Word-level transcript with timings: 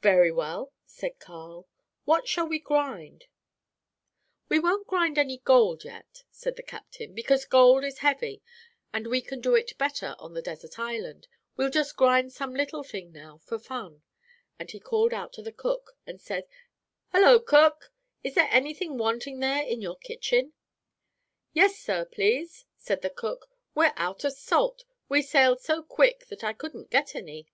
"'Very 0.00 0.32
well,' 0.32 0.72
said 0.86 1.18
Carl, 1.18 1.68
'what 2.06 2.26
shall 2.26 2.48
we 2.48 2.58
grind?' 2.58 3.26
"'We 4.48 4.60
won't 4.60 4.86
grind 4.86 5.18
any 5.18 5.42
gold 5.44 5.84
yet,' 5.84 6.24
said 6.30 6.56
the 6.56 6.62
captain, 6.62 7.12
'because 7.12 7.44
gold 7.44 7.84
is 7.84 7.98
heavy, 7.98 8.40
and 8.94 9.06
we 9.08 9.20
can 9.20 9.42
do 9.42 9.54
it 9.54 9.76
better 9.76 10.16
on 10.18 10.32
the 10.32 10.40
desert 10.40 10.78
island. 10.78 11.28
We'll 11.54 11.68
just 11.68 11.98
grind 11.98 12.32
some 12.32 12.54
little 12.54 12.82
thing 12.82 13.12
now 13.12 13.42
for 13.44 13.58
fun.' 13.58 14.00
Then 14.56 14.68
he 14.68 14.80
called 14.80 15.12
out 15.12 15.34
to 15.34 15.42
the 15.42 15.52
cook, 15.52 15.98
and 16.06 16.18
said, 16.18 16.48
'Hollo, 17.10 17.38
cook, 17.38 17.92
is 18.24 18.34
there 18.34 18.48
any 18.50 18.72
thing 18.72 18.96
wanting 18.96 19.40
there 19.40 19.62
in 19.64 19.82
your 19.82 19.96
kitchen?' 19.98 20.54
"'Yes, 21.52 21.78
sir, 21.78 22.06
please,' 22.06 22.64
said 22.78 23.02
the 23.02 23.10
cook, 23.10 23.50
'we're 23.74 23.92
out 23.98 24.24
of 24.24 24.32
salt; 24.32 24.84
we 25.10 25.20
sailed 25.20 25.60
so 25.60 25.82
quick 25.82 26.24
that 26.28 26.42
I 26.42 26.54
couldn't 26.54 26.88
get 26.88 27.14
any.' 27.14 27.48